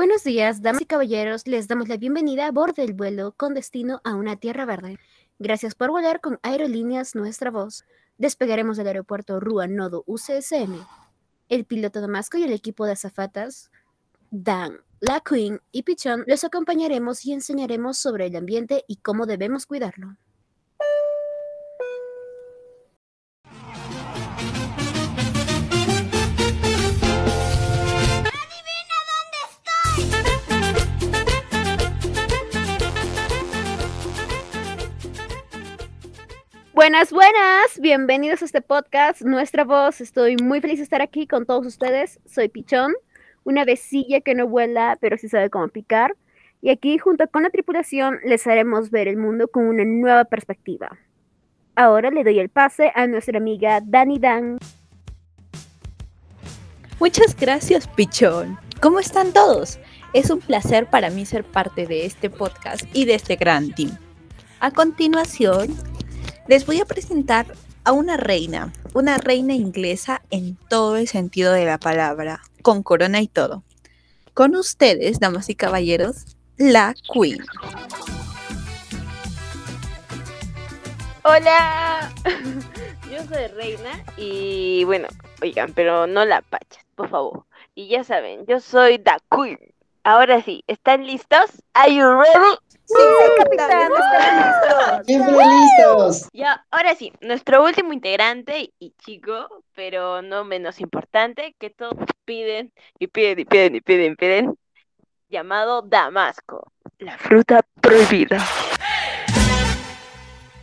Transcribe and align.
Buenos 0.00 0.24
días, 0.24 0.62
damas 0.62 0.80
y 0.80 0.86
caballeros. 0.86 1.46
Les 1.46 1.68
damos 1.68 1.90
la 1.90 1.98
bienvenida 1.98 2.46
a 2.46 2.52
bordo 2.52 2.80
del 2.80 2.94
vuelo 2.94 3.34
con 3.36 3.52
destino 3.52 4.00
a 4.02 4.14
una 4.14 4.36
tierra 4.36 4.64
verde. 4.64 4.98
Gracias 5.38 5.74
por 5.74 5.90
volar 5.90 6.22
con 6.22 6.40
Aerolíneas 6.42 7.14
Nuestra 7.14 7.50
Voz. 7.50 7.84
Despegaremos 8.16 8.78
del 8.78 8.86
aeropuerto 8.86 9.40
Rua 9.40 9.66
Nodo 9.66 10.02
UCSM. 10.06 10.86
El 11.50 11.66
piloto 11.66 12.00
Damasco 12.00 12.38
y 12.38 12.44
el 12.44 12.52
equipo 12.54 12.86
de 12.86 12.92
azafatas, 12.92 13.70
Dan, 14.30 14.78
La 15.00 15.20
Queen 15.20 15.60
y 15.70 15.82
Pichón, 15.82 16.24
los 16.26 16.44
acompañaremos 16.44 17.26
y 17.26 17.34
enseñaremos 17.34 17.98
sobre 17.98 18.28
el 18.28 18.36
ambiente 18.36 18.86
y 18.88 18.96
cómo 18.96 19.26
debemos 19.26 19.66
cuidarlo. 19.66 20.16
Buenas, 36.90 37.12
buenas, 37.12 37.80
bienvenidos 37.80 38.42
a 38.42 38.46
este 38.46 38.62
podcast, 38.62 39.22
Nuestra 39.22 39.62
Voz. 39.62 40.00
Estoy 40.00 40.34
muy 40.38 40.60
feliz 40.60 40.78
de 40.78 40.82
estar 40.82 41.00
aquí 41.00 41.28
con 41.28 41.46
todos 41.46 41.64
ustedes. 41.64 42.18
Soy 42.26 42.48
Pichón, 42.48 42.92
una 43.44 43.64
vecilla 43.64 44.20
que 44.20 44.34
no 44.34 44.48
vuela, 44.48 44.98
pero 45.00 45.16
sí 45.16 45.28
sabe 45.28 45.50
cómo 45.50 45.68
picar. 45.68 46.16
Y 46.60 46.70
aquí, 46.70 46.98
junto 46.98 47.28
con 47.28 47.44
la 47.44 47.50
tripulación, 47.50 48.18
les 48.24 48.44
haremos 48.48 48.90
ver 48.90 49.06
el 49.06 49.18
mundo 49.18 49.46
con 49.46 49.68
una 49.68 49.84
nueva 49.84 50.24
perspectiva. 50.24 50.98
Ahora 51.76 52.10
le 52.10 52.24
doy 52.24 52.40
el 52.40 52.48
pase 52.48 52.90
a 52.96 53.06
nuestra 53.06 53.38
amiga 53.38 53.80
Dani 53.84 54.18
Dan. 54.18 54.58
Muchas 56.98 57.36
gracias, 57.36 57.86
Pichón. 57.86 58.58
¿Cómo 58.82 58.98
están 58.98 59.32
todos? 59.32 59.78
Es 60.12 60.28
un 60.28 60.40
placer 60.40 60.86
para 60.86 61.10
mí 61.10 61.24
ser 61.24 61.44
parte 61.44 61.86
de 61.86 62.04
este 62.04 62.28
podcast 62.30 62.82
y 62.92 63.04
de 63.04 63.14
este 63.14 63.36
gran 63.36 63.72
team. 63.76 63.96
A 64.58 64.72
continuación, 64.72 65.68
les 66.50 66.66
voy 66.66 66.80
a 66.80 66.84
presentar 66.84 67.46
a 67.84 67.92
una 67.92 68.16
reina, 68.16 68.72
una 68.92 69.18
reina 69.18 69.54
inglesa 69.54 70.20
en 70.30 70.56
todo 70.68 70.96
el 70.96 71.06
sentido 71.06 71.52
de 71.52 71.64
la 71.64 71.78
palabra, 71.78 72.40
con 72.62 72.82
corona 72.82 73.20
y 73.20 73.28
todo. 73.28 73.62
Con 74.34 74.56
ustedes, 74.56 75.20
damas 75.20 75.48
y 75.48 75.54
caballeros, 75.54 76.36
la 76.56 76.92
Queen. 77.14 77.38
Hola, 81.22 82.10
yo 83.12 83.24
soy 83.32 83.46
Reina 83.54 84.04
y 84.16 84.82
bueno, 84.86 85.06
oigan, 85.42 85.72
pero 85.72 86.08
no 86.08 86.24
la 86.24 86.42
pachas, 86.42 86.84
por 86.96 87.10
favor. 87.10 87.44
Y 87.76 87.86
ya 87.86 88.02
saben, 88.02 88.44
yo 88.46 88.58
soy 88.58 88.98
The 88.98 89.18
Queen. 89.30 89.60
Ahora 90.02 90.42
sí, 90.42 90.64
¿están 90.66 91.06
listos? 91.06 91.62
¿Are 91.74 91.94
you 91.94 92.10
ready? 92.10 92.69
Sí, 92.90 93.02
capitán, 93.38 93.70
estamos 93.70 94.00
listos. 94.36 95.06
Siempre 95.06 95.32
listos. 95.32 96.28
Ya, 96.32 96.66
ahora 96.72 96.96
sí, 96.96 97.12
nuestro 97.20 97.62
último 97.64 97.92
integrante 97.92 98.72
y 98.80 98.94
chico, 98.98 99.62
pero 99.76 100.22
no 100.22 100.44
menos 100.44 100.80
importante, 100.80 101.54
que 101.60 101.70
todos 101.70 101.94
piden 102.24 102.72
y 102.98 103.06
piden 103.06 103.38
y 103.38 103.44
piden 103.44 103.76
y 103.76 103.80
piden 103.80 104.12
y 104.12 104.16
piden, 104.16 104.58
llamado 105.28 105.82
Damasco, 105.82 106.72
la 106.98 107.16
fruta 107.16 107.60
prohibida. 107.80 108.44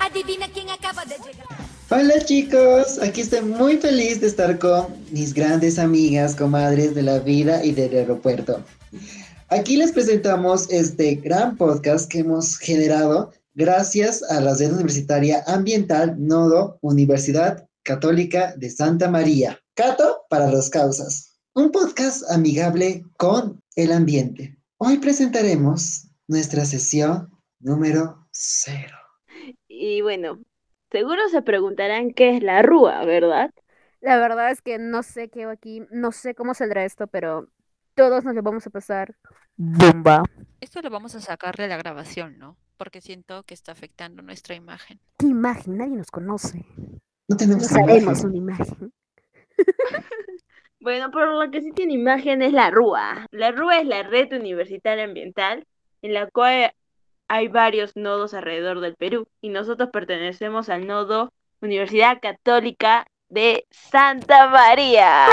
Adivina 0.00 0.48
quién 0.52 0.70
acaba 0.70 1.04
de 1.04 1.18
llegar. 1.18 1.46
Hola 1.90 2.18
chicos, 2.24 3.00
aquí 3.00 3.20
estoy 3.20 3.42
muy 3.42 3.76
feliz 3.76 4.20
de 4.20 4.26
estar 4.26 4.58
con 4.58 4.88
mis 5.12 5.32
grandes 5.32 5.78
amigas, 5.78 6.34
comadres 6.34 6.96
de 6.96 7.02
la 7.02 7.20
vida 7.20 7.64
y 7.64 7.70
del 7.72 7.94
aeropuerto. 7.94 8.64
Aquí 9.50 9.78
les 9.78 9.92
presentamos 9.92 10.70
este 10.70 11.14
gran 11.14 11.56
podcast 11.56 12.10
que 12.12 12.18
hemos 12.18 12.58
generado 12.58 13.32
gracias 13.54 14.22
a 14.30 14.42
la 14.42 14.54
red 14.54 14.74
universitaria 14.74 15.42
ambiental 15.46 16.16
Nodo 16.18 16.78
Universidad 16.82 17.66
Católica 17.82 18.54
de 18.58 18.68
Santa 18.68 19.10
María. 19.10 19.58
Cato 19.74 20.26
para 20.28 20.52
las 20.52 20.68
causas. 20.68 21.40
Un 21.54 21.72
podcast 21.72 22.30
amigable 22.30 23.06
con 23.16 23.62
el 23.74 23.92
ambiente. 23.92 24.58
Hoy 24.76 24.98
presentaremos 24.98 26.08
nuestra 26.26 26.66
sesión 26.66 27.30
número 27.58 28.28
cero. 28.30 28.98
Y 29.66 30.02
bueno, 30.02 30.40
seguro 30.90 31.26
se 31.30 31.40
preguntarán 31.40 32.12
qué 32.12 32.36
es 32.36 32.42
la 32.42 32.60
rúa, 32.60 33.02
¿verdad? 33.06 33.50
La 34.02 34.18
verdad 34.18 34.50
es 34.50 34.60
que 34.60 34.78
no 34.78 35.02
sé 35.02 35.30
qué 35.30 35.44
hago 35.44 35.52
aquí, 35.52 35.84
no 35.90 36.12
sé 36.12 36.34
cómo 36.34 36.52
saldrá 36.52 36.84
esto, 36.84 37.06
pero 37.06 37.48
todos 37.98 38.24
nos 38.24 38.32
lo 38.32 38.42
vamos 38.42 38.64
a 38.64 38.70
pasar 38.70 39.12
bomba. 39.56 40.22
Esto 40.60 40.80
lo 40.82 40.88
vamos 40.88 41.16
a 41.16 41.20
sacar 41.20 41.56
de 41.56 41.66
la 41.66 41.76
grabación, 41.76 42.38
¿no? 42.38 42.56
Porque 42.76 43.00
siento 43.00 43.42
que 43.42 43.54
está 43.54 43.72
afectando 43.72 44.22
nuestra 44.22 44.54
imagen. 44.54 45.00
¿Qué 45.18 45.26
imagen? 45.26 45.76
Nadie 45.78 45.96
nos 45.96 46.12
conoce. 46.12 46.64
No 47.26 47.36
tenemos 47.36 47.64
Nos 47.64 47.72
haremos 47.72 48.22
imagen. 48.22 48.26
una 48.26 48.36
imagen. 48.36 48.92
Bueno, 50.80 51.10
pero 51.10 51.42
lo 51.42 51.50
que 51.50 51.60
sí 51.60 51.72
tiene 51.72 51.94
imagen 51.94 52.40
es 52.40 52.52
la 52.52 52.70
RUA. 52.70 53.26
La 53.32 53.50
RUA 53.50 53.80
es 53.80 53.86
la 53.88 54.04
Red 54.04 54.32
Universitaria 54.32 55.02
Ambiental, 55.02 55.66
en 56.02 56.14
la 56.14 56.30
cual 56.30 56.72
hay 57.26 57.48
varios 57.48 57.96
nodos 57.96 58.32
alrededor 58.32 58.78
del 58.78 58.94
Perú. 58.94 59.26
Y 59.40 59.48
nosotros 59.48 59.90
pertenecemos 59.92 60.68
al 60.68 60.86
nodo 60.86 61.32
Universidad 61.60 62.20
Católica 62.22 63.08
de 63.28 63.66
Santa 63.72 64.50
María. 64.50 65.26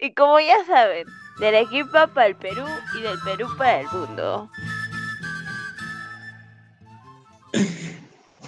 Y 0.00 0.14
como 0.14 0.38
ya 0.38 0.64
saben, 0.64 1.06
del 1.40 1.54
equipo 1.56 1.90
para 2.14 2.26
el 2.26 2.36
Perú 2.36 2.64
y 2.96 3.02
del 3.02 3.18
Perú 3.24 3.48
para 3.56 3.80
el 3.80 3.86
mundo. 3.88 4.48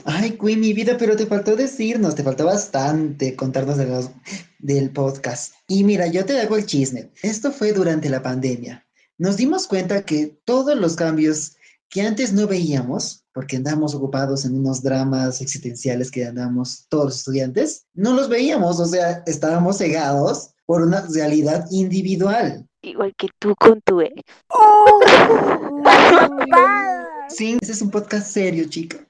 Ay, 0.05 0.39
Queen, 0.41 0.61
mi 0.61 0.73
vida, 0.73 0.97
pero 0.99 1.17
te 1.17 1.27
faltó 1.27 1.57
decirnos, 1.57 2.15
te 2.15 2.23
faltó 2.23 2.47
bastante 2.47 3.35
contarnos 3.37 3.77
de 3.77 3.87
los- 3.87 4.11
del 4.59 4.91
podcast. 4.91 5.55
Y 5.67 5.85
mira, 5.85 6.07
yo 6.07 6.25
te 6.25 6.41
hago 6.41 6.57
el 6.57 6.67
chisme. 6.67 7.11
Esto 7.23 7.51
fue 7.51 7.73
durante 7.73 8.09
la 8.09 8.23
pandemia. 8.23 8.87
Nos 9.19 9.37
dimos 9.37 9.67
cuenta 9.67 10.03
que 10.05 10.39
todos 10.45 10.77
los 10.77 10.97
cambios 10.97 11.57
que 11.89 12.03
antes 12.03 12.33
no 12.33 12.47
veíamos, 12.47 13.25
porque 13.35 13.57
andamos 13.57 13.95
ocupados 13.95 14.45
en 14.45 14.57
unos 14.57 14.83
dramas 14.83 15.41
existenciales 15.41 16.11
que 16.11 16.25
andamos 16.25 16.87
todos 16.89 17.07
los 17.07 17.17
estudiantes, 17.19 17.87
no 17.95 18.15
los 18.15 18.29
veíamos, 18.29 18.79
o 18.79 18.87
sea, 18.87 19.23
estábamos 19.27 19.79
cegados 19.79 20.51
por 20.71 20.83
una 20.83 21.05
realidad 21.13 21.67
individual. 21.73 22.65
Igual 22.83 23.13
que 23.17 23.27
tú 23.41 23.57
con 23.57 23.81
tu 23.81 24.03
ex. 24.03 24.23
Sí, 27.29 27.59
ese 27.61 27.73
es 27.73 27.83
un 27.83 27.91
podcast 27.91 28.29
serio, 28.29 28.69
chica. 28.69 29.05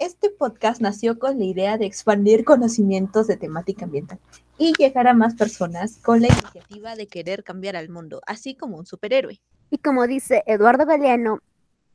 Este 0.00 0.30
podcast 0.30 0.80
nació 0.80 1.20
con 1.20 1.38
la 1.38 1.44
idea 1.44 1.78
de 1.78 1.86
expandir 1.86 2.44
conocimientos 2.44 3.28
de 3.28 3.36
temática 3.36 3.84
ambiental 3.84 4.18
y 4.58 4.72
llegar 4.76 5.06
a 5.06 5.14
más 5.14 5.36
personas 5.36 5.98
con 5.98 6.20
la 6.20 6.26
iniciativa 6.26 6.96
de 6.96 7.06
querer 7.06 7.44
cambiar 7.44 7.76
al 7.76 7.88
mundo, 7.88 8.20
así 8.26 8.56
como 8.56 8.78
un 8.78 8.86
superhéroe. 8.86 9.40
Y 9.70 9.78
como 9.78 10.08
dice 10.08 10.42
Eduardo 10.44 10.86
Galeano, 10.86 11.38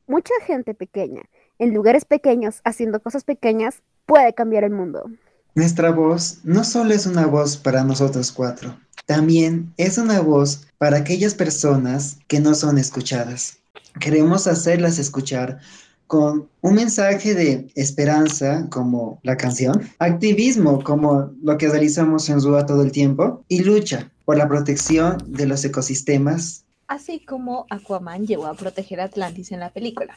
mucha 0.07 0.33
gente 0.45 0.73
pequeña, 0.73 1.23
en 1.59 1.73
lugares 1.73 2.05
pequeños, 2.05 2.61
haciendo 2.63 2.99
cosas 2.99 3.23
pequeñas, 3.23 3.81
puede 4.05 4.33
cambiar 4.33 4.63
el 4.63 4.71
mundo. 4.71 5.09
Nuestra 5.55 5.91
voz 5.91 6.39
no 6.43 6.63
solo 6.63 6.93
es 6.93 7.05
una 7.05 7.25
voz 7.25 7.57
para 7.57 7.83
nosotros 7.83 8.31
cuatro, 8.31 8.77
también 9.05 9.73
es 9.77 9.97
una 9.97 10.19
voz 10.19 10.67
para 10.77 10.97
aquellas 10.97 11.33
personas 11.33 12.17
que 12.27 12.39
no 12.39 12.55
son 12.55 12.77
escuchadas. 12.77 13.57
Queremos 13.99 14.47
hacerlas 14.47 14.99
escuchar 14.99 15.59
con 16.07 16.49
un 16.61 16.73
mensaje 16.75 17.33
de 17.33 17.67
esperanza 17.75 18.67
como 18.69 19.19
la 19.23 19.37
canción, 19.37 19.81
activismo 19.99 20.83
como 20.83 21.31
lo 21.41 21.57
que 21.57 21.69
realizamos 21.69 22.29
en 22.29 22.41
Rúa 22.41 22.65
todo 22.65 22.83
el 22.83 22.91
tiempo 22.91 23.43
y 23.47 23.63
lucha 23.63 24.11
por 24.25 24.37
la 24.37 24.47
protección 24.47 25.17
de 25.27 25.45
los 25.45 25.63
ecosistemas 25.63 26.65
Así 26.87 27.19
como 27.19 27.65
Aquaman 27.71 28.27
llegó 28.27 28.45
a 28.45 28.53
proteger 28.53 29.01
a 29.01 29.05
Atlantis 29.05 29.51
en 29.51 29.59
la 29.59 29.71
película. 29.71 30.15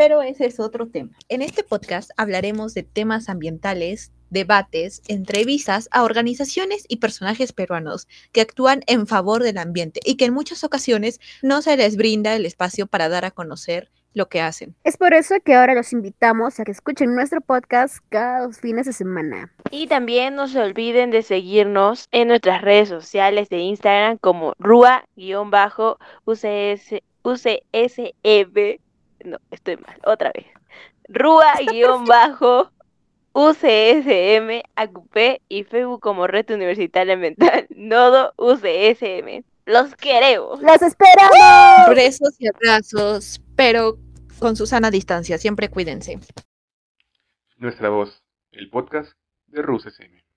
Pero 0.00 0.22
ese 0.22 0.46
es 0.46 0.58
otro 0.60 0.88
tema. 0.88 1.10
En 1.28 1.42
este 1.42 1.62
podcast 1.62 2.10
hablaremos 2.16 2.72
de 2.72 2.82
temas 2.82 3.28
ambientales, 3.28 4.12
debates, 4.30 5.02
entrevistas 5.08 5.90
a 5.92 6.04
organizaciones 6.04 6.86
y 6.88 6.96
personajes 6.96 7.52
peruanos 7.52 8.08
que 8.32 8.40
actúan 8.40 8.80
en 8.86 9.06
favor 9.06 9.42
del 9.42 9.58
ambiente 9.58 10.00
y 10.02 10.16
que 10.16 10.24
en 10.24 10.32
muchas 10.32 10.64
ocasiones 10.64 11.20
no 11.42 11.60
se 11.60 11.76
les 11.76 11.98
brinda 11.98 12.34
el 12.34 12.46
espacio 12.46 12.86
para 12.86 13.10
dar 13.10 13.26
a 13.26 13.30
conocer 13.30 13.90
lo 14.14 14.30
que 14.30 14.40
hacen. 14.40 14.74
Es 14.84 14.96
por 14.96 15.12
eso 15.12 15.34
que 15.44 15.54
ahora 15.54 15.74
los 15.74 15.92
invitamos 15.92 16.58
a 16.58 16.64
que 16.64 16.72
escuchen 16.72 17.14
nuestro 17.14 17.42
podcast 17.42 17.98
cada 18.08 18.46
dos 18.46 18.56
fines 18.58 18.86
de 18.86 18.94
semana. 18.94 19.52
Y 19.70 19.86
también 19.86 20.34
no 20.34 20.48
se 20.48 20.60
olviden 20.60 21.10
de 21.10 21.20
seguirnos 21.20 22.08
en 22.10 22.28
nuestras 22.28 22.62
redes 22.62 22.88
sociales 22.88 23.50
de 23.50 23.58
Instagram 23.58 24.16
como 24.16 24.54
Rua-UCS, 24.58 25.04
UCSEB. 27.22 28.80
No, 29.24 29.38
estoy 29.50 29.76
mal, 29.76 29.98
otra 30.04 30.32
vez. 30.34 30.46
Rua-UCSEB 31.08 32.70
UCSM, 33.32 34.62
ACUP 34.74 35.16
y 35.48 35.64
Facebook 35.64 36.00
como 36.00 36.26
Red 36.26 36.50
Universitaria 36.50 37.14
Ambiental, 37.14 37.66
Nodo 37.76 38.32
UCSM. 38.36 39.44
Los 39.66 39.94
queremos. 39.94 40.60
¡Los 40.62 40.82
esperamos! 40.82 41.94
Besos 41.94 42.34
y 42.40 42.48
abrazos, 42.48 43.40
pero 43.54 43.98
con 44.38 44.56
su 44.56 44.66
sana 44.66 44.90
distancia. 44.90 45.38
Siempre 45.38 45.68
cuídense. 45.68 46.18
Nuestra 47.56 47.88
voz, 47.88 48.24
el 48.52 48.68
podcast 48.68 49.12
de 49.46 49.62
RUSSM. 49.62 50.29